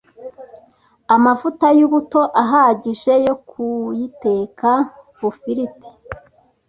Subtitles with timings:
[1.15, 4.69] amavuta y’ubuto ahagije yo kuyiteka
[5.19, 5.89] bufiriti,